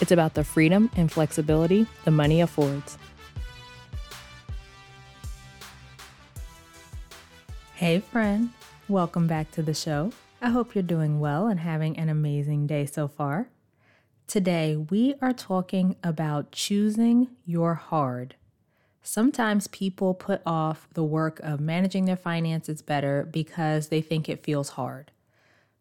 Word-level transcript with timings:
it's 0.00 0.12
about 0.12 0.34
the 0.34 0.44
freedom 0.44 0.90
and 0.96 1.10
flexibility 1.10 1.86
the 2.04 2.10
money 2.10 2.40
affords. 2.40 2.98
Hey, 7.74 8.00
friend, 8.00 8.50
welcome 8.88 9.26
back 9.26 9.50
to 9.52 9.62
the 9.62 9.74
show. 9.74 10.12
I 10.40 10.50
hope 10.50 10.74
you're 10.74 10.82
doing 10.82 11.20
well 11.20 11.46
and 11.46 11.60
having 11.60 11.98
an 11.98 12.08
amazing 12.08 12.66
day 12.66 12.86
so 12.86 13.08
far. 13.08 13.48
Today, 14.26 14.76
we 14.76 15.14
are 15.22 15.32
talking 15.32 15.96
about 16.02 16.52
choosing 16.52 17.28
your 17.44 17.74
hard. 17.74 18.34
Sometimes 19.02 19.68
people 19.68 20.14
put 20.14 20.42
off 20.44 20.88
the 20.94 21.04
work 21.04 21.38
of 21.40 21.60
managing 21.60 22.06
their 22.06 22.16
finances 22.16 22.82
better 22.82 23.28
because 23.30 23.88
they 23.88 24.00
think 24.00 24.28
it 24.28 24.42
feels 24.42 24.70
hard. 24.70 25.12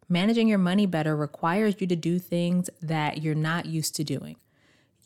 Managing 0.08 0.48
your 0.48 0.60
money 0.60 0.86
better 0.86 1.16
requires 1.16 1.76
you 1.80 1.88
to 1.88 1.96
do 1.96 2.20
things 2.20 2.70
that 2.80 3.24
you're 3.24 3.34
not 3.34 3.66
used 3.66 3.96
to 3.96 4.04
doing. 4.04 4.36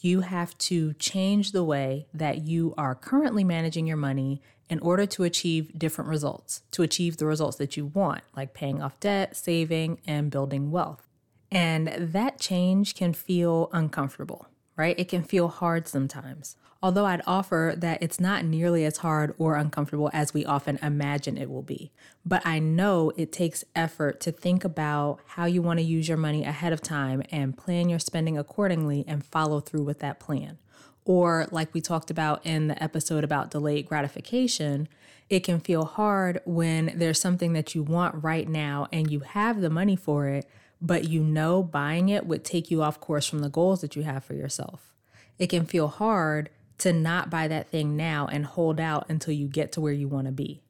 You 0.01 0.21
have 0.21 0.57
to 0.59 0.93
change 0.93 1.51
the 1.51 1.63
way 1.63 2.07
that 2.13 2.41
you 2.45 2.73
are 2.77 2.95
currently 2.95 3.43
managing 3.45 3.87
your 3.87 3.97
money 3.97 4.41
in 4.69 4.79
order 4.79 5.05
to 5.05 5.23
achieve 5.23 5.77
different 5.77 6.09
results, 6.09 6.63
to 6.71 6.83
achieve 6.83 7.17
the 7.17 7.25
results 7.25 7.57
that 7.57 7.77
you 7.77 7.85
want, 7.85 8.23
like 8.35 8.53
paying 8.53 8.81
off 8.81 8.99
debt, 8.99 9.35
saving, 9.35 9.99
and 10.05 10.29
building 10.29 10.69
wealth. 10.69 11.07
And 11.51 11.87
that 11.87 12.39
change 12.39 12.93
can 12.93 13.13
feel 13.13 13.69
uncomfortable, 13.71 14.47
right? 14.79 14.97
It 14.97 15.09
can 15.09 15.21
feel 15.21 15.49
hard 15.49 15.87
sometimes 15.87 16.55
although 16.81 17.05
I'd 17.05 17.21
offer 17.27 17.73
that 17.77 18.01
it's 18.01 18.19
not 18.19 18.45
nearly 18.45 18.85
as 18.85 18.97
hard 18.97 19.35
or 19.37 19.55
uncomfortable 19.55 20.09
as 20.13 20.33
we 20.33 20.45
often 20.45 20.79
imagine 20.81 21.37
it 21.37 21.49
will 21.49 21.61
be. 21.61 21.91
But 22.25 22.45
I 22.45 22.59
know 22.59 23.11
it 23.17 23.31
takes 23.31 23.65
effort 23.75 24.19
to 24.21 24.31
think 24.31 24.63
about 24.63 25.19
how 25.25 25.45
you 25.45 25.61
want 25.61 25.79
to 25.79 25.85
use 25.85 26.07
your 26.07 26.17
money 26.17 26.45
ahead 26.45 26.73
of 26.73 26.81
time 26.81 27.21
and 27.31 27.57
plan 27.57 27.89
your 27.89 27.99
spending 27.99 28.37
accordingly 28.37 29.03
and 29.07 29.25
follow 29.25 29.59
through 29.59 29.83
with 29.83 29.99
that 29.99 30.19
plan. 30.19 30.57
Or, 31.05 31.47
like 31.51 31.73
we 31.73 31.81
talked 31.81 32.11
about 32.11 32.45
in 32.45 32.67
the 32.67 32.81
episode 32.81 33.23
about 33.23 33.51
delayed 33.51 33.87
gratification, 33.87 34.87
it 35.27 35.39
can 35.39 35.59
feel 35.59 35.85
hard 35.85 36.39
when 36.45 36.93
there's 36.95 37.19
something 37.19 37.53
that 37.53 37.73
you 37.73 37.83
want 37.83 38.23
right 38.23 38.47
now 38.47 38.87
and 38.91 39.09
you 39.09 39.21
have 39.21 39.59
the 39.59 39.69
money 39.69 39.95
for 39.95 40.27
it, 40.27 40.47
but 40.81 41.07
you 41.07 41.21
know 41.21 41.61
buying 41.63 42.09
it 42.09 42.25
would 42.25 42.43
take 42.43 42.71
you 42.71 42.81
off 42.81 42.99
course 42.99 43.25
from 43.25 43.39
the 43.39 43.49
goals 43.49 43.81
that 43.81 43.95
you 43.95 44.03
have 44.03 44.23
for 44.23 44.33
yourself. 44.33 44.93
It 45.37 45.47
can 45.47 45.65
feel 45.65 45.87
hard 45.87 46.49
to 46.79 46.93
not 46.93 47.29
buy 47.29 47.47
that 47.47 47.69
thing 47.69 47.95
now 47.97 48.27
and 48.27 48.45
hold 48.45 48.79
out 48.79 49.05
until 49.09 49.33
you 49.33 49.47
get 49.47 49.71
to 49.73 49.81
where 49.81 49.93
you 49.93 50.07
want 50.07 50.27
to 50.27 50.31
be. 50.31 50.61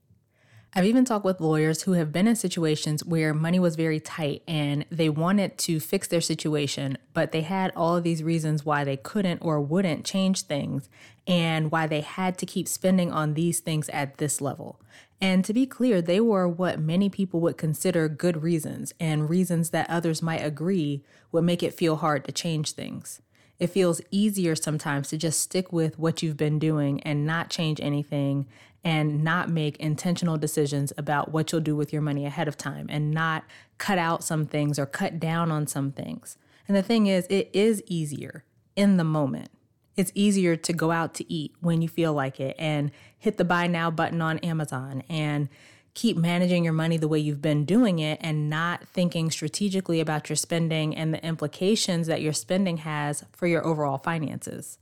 I've 0.75 0.86
even 0.86 1.03
talked 1.03 1.25
with 1.25 1.42
lawyers 1.42 1.81
who 1.81 1.94
have 1.94 2.12
been 2.12 2.28
in 2.28 2.36
situations 2.36 3.03
where 3.03 3.34
money 3.34 3.58
was 3.59 3.75
very 3.75 4.00
tight 4.00 4.44
and 4.48 4.86
they 4.92 5.09
wanted 5.09 5.58
to 5.59 5.80
fix 5.80 6.08
their 6.08 6.22
situation, 6.22 7.00
but 7.12 7.31
they 7.31 7.42
had 7.42 7.73
all 7.75 7.95
of 7.98 8.03
these 8.03 8.22
reasons 8.22 8.64
why 8.64 8.84
they 8.84 8.95
couldn't 8.95 9.40
or 9.40 9.59
wouldn't 9.59 10.06
change 10.06 10.44
things 10.44 10.88
and 11.25 11.72
why 11.72 11.88
they 11.88 12.02
had 12.02 12.38
to 12.38 12.46
keep 12.46 12.68
spending 12.68 13.12
on 13.12 13.34
these 13.34 13.59
things 13.62 13.90
at 13.90 14.19
this 14.19 14.41
level. 14.41 14.80
And 15.19 15.44
to 15.46 15.53
be 15.53 15.66
clear, 15.66 16.03
they 16.03 16.22
were 16.22 16.47
what 16.47 16.80
many 16.80 17.09
people 17.09 17.40
would 17.41 17.57
consider 17.57 18.07
good 18.07 18.44
reasons 18.44 18.94
and 19.00 19.28
reasons 19.28 19.72
that 19.72 19.90
others 19.90 20.22
might 20.22 20.46
agree 20.46 21.03
would 21.31 21.44
make 21.44 21.63
it 21.63 21.74
feel 21.74 21.96
hard 21.96 22.25
to 22.25 22.31
change 22.31 22.74
things 22.74 23.22
it 23.59 23.68
feels 23.68 24.01
easier 24.09 24.56
sometimes 24.56 25.09
to 25.09 25.18
just 25.18 25.41
stick 25.41 25.72
with 25.72 26.00
what 26.00 26.24
you've 26.24 26.38
been 26.38 26.59
doing 26.59 27.01
and 27.01 27.25
not 27.25 27.50
change 27.50 27.80
anything 27.81 28.47
and 28.84 29.23
not 29.23 29.50
make 29.50 29.78
intentional 29.78 30.38
decisions 30.38 30.94
about 30.97 31.31
what 31.31 31.51
you'll 31.51 31.62
do 31.62 31.75
with 31.75 31.91
your 31.91 32.01
money 32.01 32.25
ahead 32.25 32.47
of 32.47 32.57
time 32.57 32.88
and 32.90 33.12
not 33.12 33.44
cut 33.78 33.97
out 33.97 34.23
some 34.23 34.45
things 34.45 34.79
or 34.79 34.85
cut 34.85 35.19
down 35.19 35.51
on 35.51 35.67
some 35.67 35.91
things. 35.91 36.38
And 36.67 36.78
the 36.78 36.84
thing 36.84 37.07
is, 37.07 37.25
it 37.29 37.50
is 37.51 37.84
easier 37.88 38.44
in 38.75 38.97
the 38.97 39.03
moment. 39.03 39.50
It's 39.97 40.12
easier 40.16 40.56
to 40.56 40.72
go 40.72 40.91
out 40.91 41.13
to 41.16 41.34
eat 41.34 41.53
when 41.59 41.81
you 41.81 41.89
feel 41.89 42.13
like 42.13 42.39
it 42.39 42.56
and 42.57 42.91
hit 43.18 43.38
the 43.38 43.44
buy 43.44 43.68
now 43.68 43.91
button 43.91 44.22
on 44.22 44.39
Amazon 44.39 45.03
and 45.09 45.50
keep 45.94 46.16
managing 46.16 46.63
your 46.63 46.72
money 46.72 46.95
the 46.95 47.07
way 47.07 47.19
you've 47.19 47.41
been 47.41 47.66
doing 47.66 48.00
it 48.00 48.18
and 48.22 48.50
not 48.50 48.88
thinking 48.88 49.29
strategically 49.29 50.00
about 50.00 50.29
your 50.29 50.38
spending 50.38 50.95
and 50.95 51.13
the 51.13 51.25
implications 51.25 52.07
that 52.07 52.22
your 52.22 52.31
spending 52.31 52.78
has 52.78 53.25
for 53.34 53.47
your 53.47 53.66
overall 53.66 53.97
finances. 53.97 54.78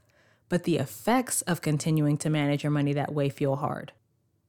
But 0.50 0.64
the 0.64 0.78
effects 0.78 1.42
of 1.44 1.62
continuing 1.62 2.18
to 2.18 2.30
manage 2.30 2.64
your 2.64 2.72
money 2.72 2.94
that 2.94 3.14
way 3.14 3.30
feel 3.30 3.58
hard. 3.58 3.92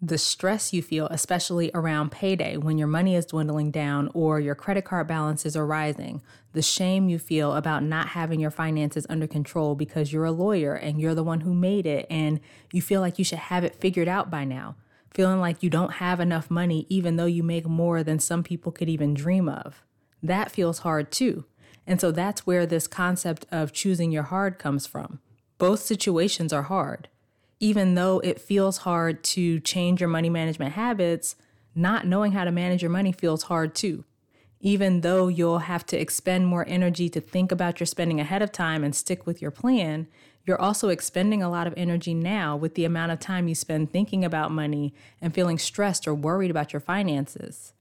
The 0.00 0.18
stress 0.18 0.72
you 0.72 0.80
feel, 0.80 1.08
especially 1.08 1.72
around 1.74 2.12
payday 2.12 2.56
when 2.56 2.78
your 2.78 2.86
money 2.86 3.16
is 3.16 3.26
dwindling 3.26 3.72
down 3.72 4.10
or 4.14 4.38
your 4.38 4.54
credit 4.54 4.84
card 4.84 5.08
balances 5.08 5.56
are 5.56 5.66
rising, 5.66 6.22
the 6.52 6.62
shame 6.62 7.08
you 7.08 7.18
feel 7.18 7.54
about 7.54 7.82
not 7.82 8.08
having 8.08 8.38
your 8.38 8.52
finances 8.52 9.06
under 9.10 9.26
control 9.26 9.74
because 9.74 10.12
you're 10.12 10.24
a 10.24 10.30
lawyer 10.30 10.74
and 10.74 11.00
you're 11.00 11.16
the 11.16 11.24
one 11.24 11.40
who 11.40 11.52
made 11.52 11.84
it 11.84 12.06
and 12.08 12.38
you 12.72 12.80
feel 12.80 13.00
like 13.00 13.18
you 13.18 13.24
should 13.24 13.38
have 13.38 13.64
it 13.64 13.74
figured 13.74 14.06
out 14.06 14.30
by 14.30 14.44
now 14.44 14.76
feeling 15.18 15.40
like 15.40 15.62
you 15.62 15.70
don't 15.70 15.94
have 15.94 16.20
enough 16.20 16.50
money, 16.50 16.86
even 16.88 17.16
though 17.16 17.26
you 17.26 17.42
make 17.42 17.66
more 17.66 18.02
than 18.02 18.18
some 18.18 18.42
people 18.42 18.72
could 18.72 18.88
even 18.88 19.14
dream 19.14 19.48
of. 19.48 19.82
That 20.22 20.50
feels 20.50 20.80
hard 20.80 21.10
too. 21.10 21.44
And 21.86 22.00
so 22.00 22.10
that's 22.10 22.46
where 22.46 22.66
this 22.66 22.86
concept 22.86 23.46
of 23.50 23.72
choosing 23.72 24.12
your 24.12 24.24
hard 24.24 24.58
comes 24.58 24.86
from. 24.86 25.20
Both 25.58 25.80
situations 25.80 26.52
are 26.52 26.62
hard. 26.62 27.08
Even 27.60 27.96
though 27.96 28.20
it 28.20 28.40
feels 28.40 28.78
hard 28.78 29.24
to 29.24 29.58
change 29.60 30.00
your 30.00 30.08
money 30.08 30.30
management 30.30 30.74
habits, 30.74 31.34
not 31.74 32.06
knowing 32.06 32.32
how 32.32 32.44
to 32.44 32.52
manage 32.52 32.82
your 32.82 32.90
money 32.90 33.12
feels 33.12 33.44
hard 33.44 33.74
too. 33.74 34.04
Even 34.60 35.02
though 35.02 35.28
you'll 35.28 35.60
have 35.60 35.86
to 35.86 36.00
expend 36.00 36.46
more 36.46 36.64
energy 36.68 37.08
to 37.08 37.20
think 37.20 37.52
about 37.52 37.78
your 37.78 37.86
spending 37.86 38.20
ahead 38.20 38.42
of 38.42 38.50
time 38.50 38.82
and 38.82 38.94
stick 38.94 39.26
with 39.26 39.40
your 39.42 39.50
plan, 39.50 40.08
you're 40.44 40.60
also 40.60 40.88
expending 40.88 41.42
a 41.42 41.50
lot 41.50 41.66
of 41.66 41.74
energy 41.76 42.14
now 42.14 42.56
with 42.56 42.74
the 42.74 42.84
amount 42.84 43.12
of 43.12 43.20
time 43.20 43.48
you 43.48 43.54
spend 43.54 43.92
thinking 43.92 44.24
about 44.24 44.50
money 44.50 44.94
and 45.20 45.34
feeling 45.34 45.58
stressed 45.58 46.08
or 46.08 46.14
worried 46.14 46.50
about 46.50 46.72
your 46.72 46.80
finances. 46.80 47.72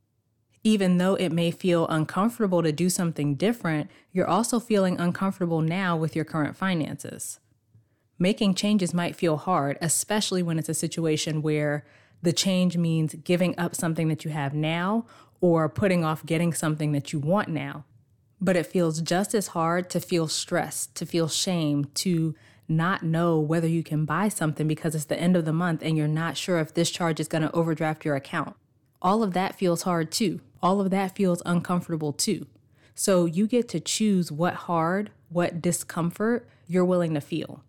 Even 0.63 0.97
though 0.97 1.15
it 1.15 1.31
may 1.31 1.49
feel 1.49 1.87
uncomfortable 1.87 2.61
to 2.61 2.71
do 2.71 2.89
something 2.89 3.35
different, 3.35 3.89
you're 4.11 4.27
also 4.27 4.59
feeling 4.59 4.99
uncomfortable 4.99 5.61
now 5.61 5.95
with 5.95 6.15
your 6.15 6.25
current 6.25 6.57
finances. 6.57 7.39
Making 8.19 8.55
changes 8.55 8.93
might 8.93 9.15
feel 9.15 9.37
hard, 9.37 9.77
especially 9.81 10.41
when 10.41 10.57
it's 10.57 10.69
a 10.69 10.73
situation 10.73 11.41
where 11.41 11.85
the 12.21 12.33
change 12.33 12.77
means 12.77 13.13
giving 13.13 13.57
up 13.59 13.75
something 13.75 14.07
that 14.07 14.25
you 14.25 14.31
have 14.31 14.53
now 14.53 15.05
or 15.39 15.69
putting 15.69 16.03
off 16.03 16.25
getting 16.25 16.53
something 16.53 16.91
that 16.93 17.13
you 17.13 17.19
want 17.19 17.49
now. 17.49 17.85
But 18.41 18.55
it 18.55 18.65
feels 18.65 19.01
just 19.01 19.35
as 19.35 19.47
hard 19.47 19.89
to 19.91 19.99
feel 19.99 20.27
stressed, 20.27 20.95
to 20.95 21.05
feel 21.05 21.27
shame, 21.27 21.85
to 21.95 22.35
not 22.67 23.03
know 23.03 23.39
whether 23.39 23.67
you 23.67 23.83
can 23.83 24.05
buy 24.05 24.29
something 24.29 24.67
because 24.67 24.93
it's 24.95 25.05
the 25.05 25.19
end 25.19 25.37
of 25.37 25.45
the 25.45 25.53
month 25.53 25.81
and 25.83 25.95
you're 25.95 26.07
not 26.07 26.37
sure 26.37 26.59
if 26.59 26.73
this 26.73 26.91
charge 26.91 27.19
is 27.19 27.27
going 27.27 27.43
to 27.43 27.51
overdraft 27.51 28.03
your 28.03 28.15
account. 28.15 28.55
All 29.01 29.23
of 29.23 29.33
that 29.33 29.55
feels 29.55 29.83
hard 29.83 30.11
too. 30.11 30.41
All 30.61 30.81
of 30.81 30.89
that 30.89 31.15
feels 31.15 31.41
uncomfortable 31.45 32.13
too. 32.13 32.47
So 32.95 33.25
you 33.25 33.47
get 33.47 33.69
to 33.69 33.79
choose 33.79 34.31
what 34.31 34.55
hard, 34.55 35.11
what 35.29 35.61
discomfort 35.61 36.47
you're 36.67 36.83
willing 36.83 37.13
to 37.13 37.21
feel. 37.21 37.63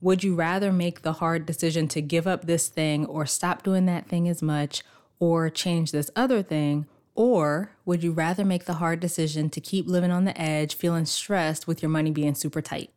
Would 0.00 0.22
you 0.22 0.36
rather 0.36 0.72
make 0.72 1.02
the 1.02 1.14
hard 1.14 1.44
decision 1.44 1.88
to 1.88 2.00
give 2.00 2.26
up 2.26 2.46
this 2.46 2.68
thing 2.68 3.04
or 3.06 3.26
stop 3.26 3.64
doing 3.64 3.86
that 3.86 4.08
thing 4.08 4.28
as 4.28 4.40
much 4.40 4.84
or 5.18 5.50
change 5.50 5.90
this 5.90 6.10
other 6.14 6.40
thing? 6.40 6.86
Or 7.16 7.72
would 7.84 8.04
you 8.04 8.12
rather 8.12 8.44
make 8.44 8.66
the 8.66 8.74
hard 8.74 9.00
decision 9.00 9.50
to 9.50 9.60
keep 9.60 9.88
living 9.88 10.12
on 10.12 10.24
the 10.24 10.40
edge, 10.40 10.76
feeling 10.76 11.04
stressed 11.04 11.66
with 11.66 11.82
your 11.82 11.88
money 11.88 12.12
being 12.12 12.36
super 12.36 12.62
tight? 12.62 12.90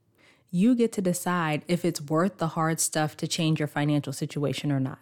You 0.52 0.76
get 0.76 0.92
to 0.92 1.02
decide 1.02 1.66
if 1.68 1.84
it's 1.84 2.02
worth 2.02 2.38
the 2.38 2.50
hard 2.50 2.80
stuff 2.80 3.18
to 3.18 3.28
change 3.28 3.58
your 3.58 3.68
financial 3.68 4.14
situation 4.14 4.72
or 4.72 4.80
not. 4.80 5.00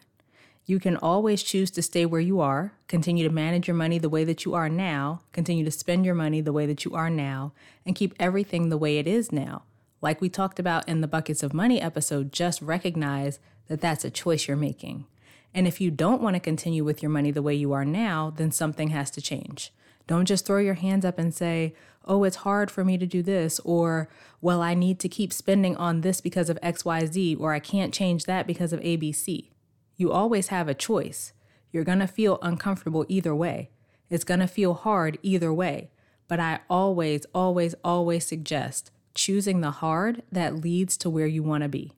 You 0.65 0.79
can 0.79 0.95
always 0.95 1.43
choose 1.43 1.69
to 1.71 1.81
stay 1.81 2.05
where 2.05 2.21
you 2.21 2.39
are, 2.39 2.73
continue 2.87 3.27
to 3.27 3.33
manage 3.33 3.67
your 3.67 3.75
money 3.75 3.97
the 3.97 4.07
way 4.07 4.23
that 4.23 4.45
you 4.45 4.53
are 4.53 4.69
now, 4.69 5.21
continue 5.33 5.65
to 5.65 5.71
spend 5.71 6.05
your 6.05 6.15
money 6.15 6.39
the 6.39 6.53
way 6.53 6.65
that 6.65 6.85
you 6.85 6.93
are 6.93 7.09
now, 7.09 7.51
and 7.85 7.95
keep 7.95 8.13
everything 8.19 8.69
the 8.69 8.77
way 8.77 8.99
it 8.99 9.07
is 9.07 9.33
now. 9.33 9.63
Like 10.01 10.21
we 10.21 10.29
talked 10.29 10.59
about 10.59 10.87
in 10.87 11.01
the 11.01 11.07
Buckets 11.07 11.43
of 11.43 11.53
Money 11.53 11.81
episode, 11.81 12.31
just 12.31 12.61
recognize 12.61 13.39
that 13.67 13.81
that's 13.81 14.05
a 14.05 14.09
choice 14.09 14.47
you're 14.47 14.57
making. 14.57 15.05
And 15.53 15.67
if 15.67 15.81
you 15.81 15.91
don't 15.91 16.21
want 16.21 16.35
to 16.35 16.39
continue 16.39 16.83
with 16.83 17.01
your 17.01 17.09
money 17.09 17.31
the 17.31 17.41
way 17.41 17.55
you 17.55 17.73
are 17.73 17.85
now, 17.85 18.31
then 18.35 18.51
something 18.51 18.89
has 18.89 19.09
to 19.11 19.21
change. 19.21 19.73
Don't 20.07 20.25
just 20.25 20.45
throw 20.45 20.59
your 20.59 20.75
hands 20.75 21.05
up 21.05 21.19
and 21.19 21.33
say, 21.33 21.75
oh, 22.05 22.23
it's 22.23 22.37
hard 22.37 22.71
for 22.71 22.83
me 22.83 22.97
to 22.97 23.05
do 23.05 23.21
this, 23.21 23.59
or, 23.59 24.09
well, 24.41 24.61
I 24.61 24.73
need 24.73 24.99
to 25.01 25.09
keep 25.09 25.31
spending 25.33 25.75
on 25.77 26.01
this 26.01 26.21
because 26.21 26.49
of 26.49 26.59
XYZ, 26.61 27.39
or 27.39 27.53
I 27.53 27.59
can't 27.59 27.93
change 27.93 28.25
that 28.25 28.47
because 28.47 28.73
of 28.73 28.79
ABC. 28.79 29.49
You 29.97 30.11
always 30.11 30.47
have 30.47 30.67
a 30.67 30.73
choice. 30.73 31.33
You're 31.71 31.83
going 31.83 31.99
to 31.99 32.07
feel 32.07 32.39
uncomfortable 32.41 33.05
either 33.09 33.35
way. 33.35 33.69
It's 34.09 34.23
going 34.23 34.39
to 34.39 34.47
feel 34.47 34.73
hard 34.73 35.19
either 35.21 35.53
way. 35.53 35.91
But 36.27 36.39
I 36.39 36.59
always, 36.69 37.25
always, 37.33 37.75
always 37.83 38.25
suggest 38.25 38.91
choosing 39.13 39.61
the 39.61 39.71
hard 39.71 40.23
that 40.31 40.55
leads 40.55 40.97
to 40.97 41.09
where 41.09 41.27
you 41.27 41.43
want 41.43 41.63
to 41.63 41.69
be. 41.69 41.93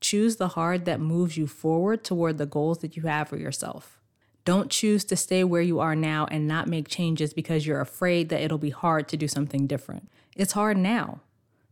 Choose 0.00 0.36
the 0.36 0.48
hard 0.48 0.84
that 0.84 1.00
moves 1.00 1.36
you 1.36 1.46
forward 1.46 2.02
toward 2.02 2.38
the 2.38 2.46
goals 2.46 2.78
that 2.78 2.96
you 2.96 3.04
have 3.04 3.28
for 3.28 3.36
yourself. 3.36 4.00
Don't 4.44 4.70
choose 4.70 5.04
to 5.04 5.16
stay 5.16 5.44
where 5.44 5.62
you 5.62 5.78
are 5.78 5.94
now 5.94 6.26
and 6.30 6.48
not 6.48 6.66
make 6.66 6.88
changes 6.88 7.32
because 7.32 7.66
you're 7.66 7.80
afraid 7.80 8.28
that 8.28 8.40
it'll 8.40 8.58
be 8.58 8.70
hard 8.70 9.06
to 9.08 9.16
do 9.16 9.28
something 9.28 9.68
different. 9.68 10.10
It's 10.34 10.54
hard 10.54 10.76
now. 10.76 11.20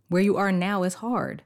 Where 0.09 0.23
you 0.23 0.37
are 0.37 0.53
now 0.53 0.85
is 0.85 0.95
hard. 0.95 1.43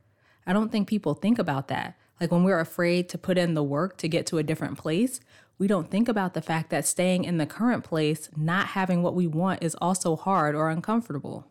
I 0.46 0.52
don't 0.52 0.70
think 0.70 0.86
people 0.86 1.14
think 1.14 1.38
about 1.38 1.68
that. 1.68 1.96
Like 2.20 2.30
when 2.30 2.44
we're 2.44 2.60
afraid 2.60 3.08
to 3.08 3.18
put 3.18 3.38
in 3.38 3.54
the 3.54 3.62
work 3.62 3.96
to 3.98 4.08
get 4.08 4.26
to 4.26 4.38
a 4.38 4.42
different 4.42 4.76
place, 4.76 5.20
we 5.58 5.66
don't 5.66 5.90
think 5.90 6.08
about 6.08 6.34
the 6.34 6.42
fact 6.42 6.70
that 6.70 6.86
staying 6.86 7.24
in 7.24 7.38
the 7.38 7.46
current 7.46 7.84
place, 7.84 8.28
not 8.36 8.68
having 8.68 9.02
what 9.02 9.14
we 9.14 9.26
want, 9.26 9.62
is 9.62 9.76
also 9.76 10.16
hard 10.16 10.54
or 10.54 10.68
uncomfortable. 10.68 11.46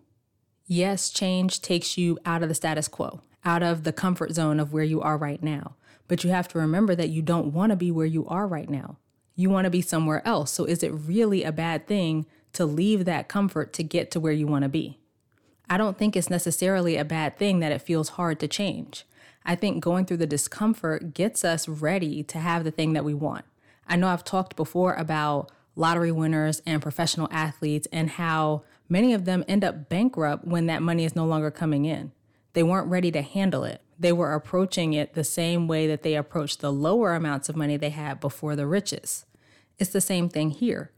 Yes, 0.65 1.09
change 1.09 1.61
takes 1.61 1.97
you 1.97 2.17
out 2.25 2.41
of 2.41 2.49
the 2.49 2.55
status 2.55 2.87
quo, 2.87 3.21
out 3.43 3.63
of 3.63 3.83
the 3.83 3.93
comfort 3.93 4.31
zone 4.31 4.59
of 4.59 4.71
where 4.71 4.83
you 4.83 5.01
are 5.01 5.17
right 5.17 5.43
now. 5.43 5.75
But 6.07 6.23
you 6.23 6.29
have 6.29 6.47
to 6.49 6.59
remember 6.59 6.95
that 6.95 7.09
you 7.09 7.21
don't 7.21 7.53
want 7.53 7.71
to 7.71 7.75
be 7.75 7.91
where 7.91 8.05
you 8.05 8.25
are 8.27 8.47
right 8.47 8.69
now. 8.69 8.97
You 9.35 9.49
want 9.49 9.65
to 9.65 9.71
be 9.71 9.81
somewhere 9.81 10.25
else. 10.25 10.51
So 10.51 10.65
is 10.65 10.83
it 10.83 10.93
really 10.93 11.43
a 11.43 11.51
bad 11.51 11.87
thing 11.87 12.25
to 12.53 12.65
leave 12.65 13.05
that 13.05 13.27
comfort 13.27 13.73
to 13.73 13.83
get 13.83 14.11
to 14.11 14.19
where 14.19 14.31
you 14.31 14.47
want 14.47 14.63
to 14.63 14.69
be? 14.69 14.99
I 15.69 15.77
don't 15.77 15.97
think 15.97 16.15
it's 16.15 16.29
necessarily 16.29 16.97
a 16.97 17.05
bad 17.05 17.37
thing 17.37 17.59
that 17.59 17.71
it 17.71 17.81
feels 17.81 18.09
hard 18.09 18.39
to 18.41 18.47
change. 18.47 19.05
I 19.45 19.55
think 19.55 19.83
going 19.83 20.05
through 20.05 20.17
the 20.17 20.27
discomfort 20.27 21.13
gets 21.13 21.43
us 21.43 21.67
ready 21.67 22.23
to 22.23 22.39
have 22.39 22.63
the 22.63 22.71
thing 22.71 22.93
that 22.93 23.05
we 23.05 23.13
want. 23.13 23.45
I 23.87 23.95
know 23.95 24.07
I've 24.07 24.23
talked 24.23 24.55
before 24.55 24.93
about 24.93 25.51
lottery 25.75 26.11
winners 26.11 26.61
and 26.65 26.81
professional 26.81 27.27
athletes 27.31 27.87
and 27.91 28.11
how 28.11 28.63
many 28.89 29.13
of 29.13 29.25
them 29.25 29.43
end 29.47 29.63
up 29.63 29.89
bankrupt 29.89 30.45
when 30.45 30.65
that 30.67 30.81
money 30.81 31.05
is 31.05 31.15
no 31.15 31.25
longer 31.25 31.51
coming 31.51 31.85
in. 31.85 32.11
They 32.53 32.63
weren't 32.63 32.89
ready 32.89 33.11
to 33.11 33.21
handle 33.21 33.63
it 33.63 33.81
they 34.03 34.11
were 34.11 34.33
approaching 34.33 34.93
it 34.93 35.13
the 35.13 35.23
same 35.23 35.67
way 35.67 35.87
that 35.87 36.03
they 36.03 36.15
approached 36.15 36.59
the 36.59 36.71
lower 36.71 37.13
amounts 37.13 37.49
of 37.49 37.55
money 37.55 37.77
they 37.77 37.89
had 37.89 38.19
before 38.19 38.55
the 38.55 38.67
riches. 38.67 39.25
It's 39.79 39.91
the 39.91 40.01
same 40.01 40.29
thing 40.29 40.51
here. 40.51 40.91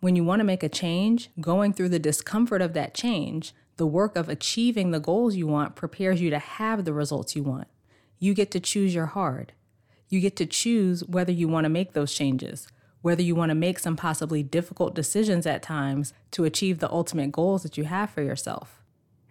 When 0.00 0.16
you 0.16 0.24
want 0.24 0.40
to 0.40 0.44
make 0.44 0.62
a 0.62 0.68
change, 0.68 1.30
going 1.40 1.72
through 1.72 1.90
the 1.90 1.98
discomfort 1.98 2.62
of 2.62 2.72
that 2.74 2.94
change, 2.94 3.54
the 3.76 3.86
work 3.86 4.16
of 4.16 4.28
achieving 4.28 4.90
the 4.90 5.00
goals 5.00 5.36
you 5.36 5.46
want 5.46 5.76
prepares 5.76 6.20
you 6.20 6.30
to 6.30 6.38
have 6.38 6.84
the 6.84 6.92
results 6.92 7.34
you 7.34 7.42
want. 7.42 7.68
You 8.18 8.34
get 8.34 8.50
to 8.52 8.60
choose 8.60 8.94
your 8.94 9.06
hard. 9.06 9.52
You 10.08 10.20
get 10.20 10.36
to 10.36 10.46
choose 10.46 11.04
whether 11.04 11.32
you 11.32 11.48
want 11.48 11.64
to 11.64 11.70
make 11.70 11.92
those 11.92 12.14
changes, 12.14 12.68
whether 13.02 13.22
you 13.22 13.34
want 13.34 13.50
to 13.50 13.54
make 13.54 13.78
some 13.78 13.96
possibly 13.96 14.42
difficult 14.42 14.94
decisions 14.94 15.46
at 15.46 15.62
times 15.62 16.14
to 16.30 16.44
achieve 16.44 16.78
the 16.78 16.90
ultimate 16.90 17.32
goals 17.32 17.62
that 17.62 17.76
you 17.76 17.84
have 17.84 18.10
for 18.10 18.22
yourself. 18.22 18.80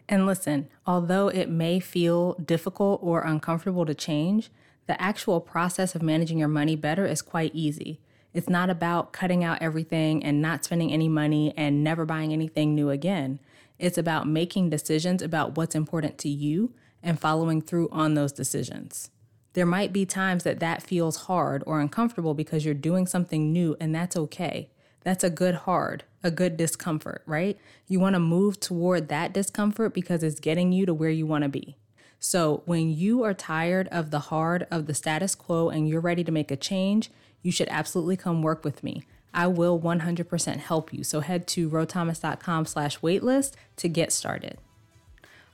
And 0.08 0.26
listen, 0.26 0.68
although 0.86 1.30
it 1.30 1.50
may 1.50 1.80
feel 1.80 2.34
difficult 2.34 3.00
or 3.02 3.22
uncomfortable 3.22 3.86
to 3.86 3.96
change, 3.96 4.52
the 4.88 5.02
actual 5.02 5.40
process 5.40 5.96
of 5.96 6.02
managing 6.02 6.38
your 6.38 6.50
money 6.50 6.76
better 6.76 7.06
is 7.06 7.22
quite 7.22 7.56
easy. 7.56 8.02
It's 8.34 8.50
not 8.50 8.70
about 8.70 9.14
cutting 9.14 9.44
out 9.44 9.62
everything 9.62 10.24
and 10.24 10.42
not 10.42 10.66
spending 10.66 10.92
any 10.92 11.08
money 11.08 11.54
and 11.56 11.84
never 11.84 12.06
buying 12.06 12.34
anything 12.34 12.76
new 12.76 12.90
again. 12.90 13.40
It's 13.80 13.98
about 13.98 14.28
making 14.28 14.70
decisions 14.70 15.22
about 15.22 15.56
what's 15.56 15.76
important 15.76 16.18
to 16.20 16.30
you 16.30 16.74
and 17.02 17.20
following 17.20 17.62
through 17.62 17.90
on 17.92 18.14
those 18.14 18.32
decisions. 18.32 19.10
There 19.54 19.66
might 19.66 19.92
be 19.92 20.06
times 20.06 20.44
that 20.44 20.60
that 20.60 20.82
feels 20.82 21.24
hard 21.24 21.64
or 21.66 21.80
uncomfortable 21.80 22.34
because 22.34 22.64
you're 22.64 22.74
doing 22.74 23.06
something 23.06 23.52
new, 23.52 23.76
and 23.80 23.94
that's 23.94 24.16
okay. 24.16 24.70
That's 25.04 25.24
a 25.24 25.30
good 25.30 25.56
hard, 25.56 26.04
a 26.24 26.32
good 26.32 26.58
discomfort, 26.58 27.24
right? 27.26 27.58
You 27.88 28.00
want 28.00 28.14
to 28.14 28.20
move 28.20 28.60
toward 28.60 29.10
that 29.10 29.34
discomfort 29.34 29.94
because 29.94 30.24
it's 30.24 30.40
getting 30.40 30.72
you 30.72 30.86
to 30.86 30.94
where 30.94 31.10
you 31.10 31.26
want 31.26 31.44
to 31.44 31.50
be. 31.50 31.76
So, 32.20 32.62
when 32.66 32.92
you 32.92 33.24
are 33.24 33.34
tired 33.34 33.88
of 33.88 34.12
the 34.12 34.20
hard 34.20 34.68
of 34.70 34.86
the 34.86 34.94
status 34.94 35.34
quo 35.34 35.70
and 35.70 35.90
you're 35.90 36.00
ready 36.00 36.24
to 36.24 36.32
make 36.32 36.52
a 36.52 36.56
change, 36.56 37.10
you 37.42 37.52
should 37.52 37.68
absolutely 37.70 38.16
come 38.16 38.44
work 38.44 38.64
with 38.64 38.84
me. 38.84 39.04
I 39.34 39.48
will 39.48 39.80
100% 39.80 40.58
help 40.58 40.94
you. 40.94 41.04
So 41.04 41.22
head 41.22 41.48
to 41.48 41.70
rothomas.com 41.70 42.66
slash 42.66 43.00
waitlist 43.00 43.54
to 43.78 43.88
get 43.88 44.12
started. 44.12 44.58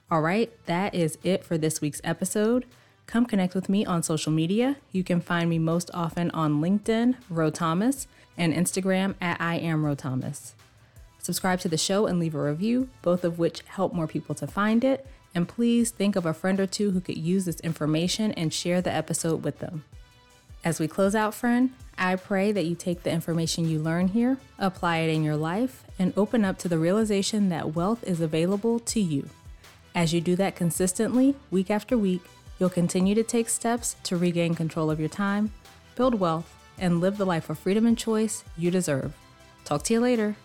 All 0.10 0.22
right, 0.22 0.52
that 0.66 0.96
is 0.96 1.18
it 1.24 1.44
for 1.44 1.58
this 1.58 1.82
week's 1.82 2.02
episode. 2.04 2.66
Come 3.08 3.26
connect 3.26 3.56
with 3.56 3.70
me 3.70 3.86
on 3.86 4.04
social 4.04 4.34
media. 4.34 4.76
You 4.92 5.02
can 5.02 5.22
find 5.22 5.50
me 5.50 5.58
most 5.60 5.90
often 5.94 6.30
on 6.32 6.62
LinkedIn, 6.62 7.16
Ro 7.30 7.50
Thomas, 7.50 8.06
and 8.38 8.54
Instagram 8.54 9.16
at 9.22 9.40
I 9.40 9.56
am 9.56 9.86
Ro 9.86 9.96
Thomas. 9.96 10.56
Subscribe 11.18 11.62
to 11.62 11.70
the 11.70 11.78
show 11.78 12.06
and 12.06 12.20
leave 12.20 12.36
a 12.36 12.42
review, 12.42 12.90
both 13.02 13.24
of 13.24 13.40
which 13.40 13.62
help 13.62 13.94
more 13.94 14.08
people 14.08 14.36
to 14.36 14.46
find 14.46 14.84
it. 14.84 15.08
And 15.34 15.48
please 15.48 15.90
think 15.90 16.18
of 16.18 16.26
a 16.26 16.34
friend 16.34 16.60
or 16.60 16.68
two 16.68 16.92
who 16.92 17.00
could 17.00 17.18
use 17.18 17.46
this 17.46 17.62
information 17.62 18.34
and 18.34 18.54
share 18.54 18.82
the 18.82 18.92
episode 18.92 19.42
with 19.42 19.60
them. 19.60 19.86
As 20.66 20.80
we 20.80 20.88
close 20.90 21.16
out, 21.16 21.34
friend, 21.34 21.72
I 21.98 22.18
pray 22.18 22.52
that 22.52 22.66
you 22.66 22.76
take 22.76 23.04
the 23.04 23.12
information 23.12 23.70
you 23.70 23.80
learn 23.80 24.10
here, 24.10 24.38
apply 24.60 24.98
it 24.98 25.14
in 25.14 25.24
your 25.24 25.38
life, 25.38 25.86
and 25.98 26.12
open 26.18 26.44
up 26.44 26.58
to 26.60 26.68
the 26.68 26.78
realization 26.78 27.48
that 27.50 27.74
wealth 27.74 28.04
is 28.04 28.20
available 28.20 28.80
to 28.80 29.00
you. 29.00 29.30
As 29.96 30.14
you 30.14 30.20
do 30.20 30.36
that 30.36 30.58
consistently, 30.58 31.36
week 31.52 31.72
after 31.72 31.98
week, 31.98 32.22
you'll 32.60 32.70
continue 32.70 33.16
to 33.16 33.24
take 33.24 33.50
steps 33.50 33.96
to 34.04 34.18
regain 34.18 34.56
control 34.56 34.90
of 34.90 35.00
your 35.00 35.10
time, 35.10 35.52
build 35.96 36.16
wealth, 36.16 36.54
and 36.78 37.02
live 37.02 37.18
the 37.18 37.26
life 37.26 37.50
of 37.50 37.60
freedom 37.60 37.86
and 37.86 37.98
choice 37.98 38.44
you 38.58 38.72
deserve. 38.72 39.14
Talk 39.66 39.84
to 39.84 39.94
you 39.94 40.00
later. 40.00 40.36